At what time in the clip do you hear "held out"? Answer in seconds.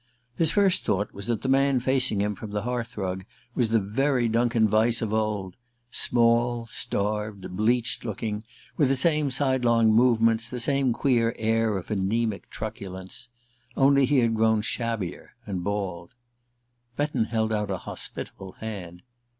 17.25-17.69